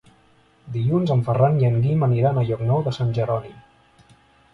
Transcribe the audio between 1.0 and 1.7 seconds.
en Ferran i